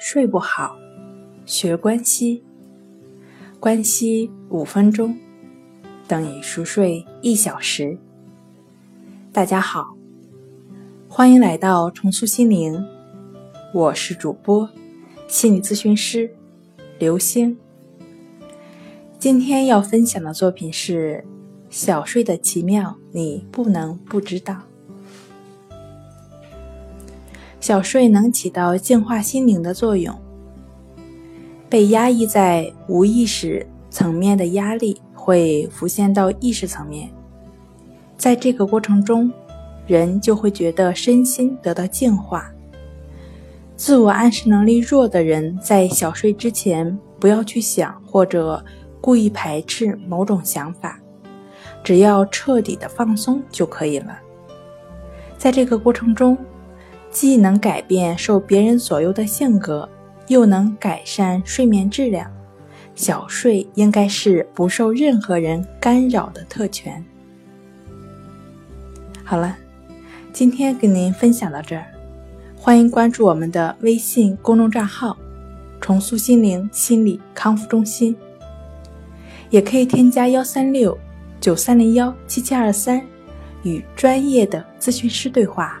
[0.00, 0.78] 睡不好，
[1.44, 2.42] 学关西，
[3.60, 5.14] 关西五分钟
[6.08, 7.98] 等于熟睡一小时。
[9.30, 9.94] 大家好，
[11.06, 12.82] 欢迎来到重塑心灵，
[13.74, 14.66] 我是主播
[15.28, 16.34] 心理咨询师
[16.98, 17.58] 刘星。
[19.18, 21.22] 今天要分享的作品是
[21.68, 24.62] 《小睡的奇妙》，你不能不知道。
[27.60, 30.14] 小睡能起到净化心灵的作用。
[31.68, 37.08] 被压抑在无意识层面的压力会浮现到意识层面，
[38.16, 39.30] 在这个过程中，
[39.86, 42.50] 人就会觉得身心得到净化。
[43.76, 48.64] 自我暗示能力弱的人，在小睡之前不要去想或者
[49.00, 50.98] 故意排斥某种想法，
[51.84, 54.18] 只要彻底的放松就可以了。
[55.38, 56.36] 在这个过程中。
[57.10, 59.88] 既能改变受别人左右的性格，
[60.28, 62.30] 又能改善睡眠质量。
[62.94, 67.02] 小睡应该是不受任何人干扰的特权。
[69.24, 69.56] 好了，
[70.32, 71.86] 今天跟您分享到这儿，
[72.56, 75.16] 欢迎关注我们的微信公众账号
[75.80, 78.14] “重塑心灵心理康复中心”，
[79.50, 80.96] 也可以添加幺三六
[81.40, 83.00] 九三零幺七七二三，
[83.62, 85.80] 与专业的咨询师对话。